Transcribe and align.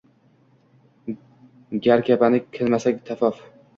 Gar 1.89 2.03
Kabani 2.07 2.43
kilmasak 2.57 3.05
tavof 3.11 3.45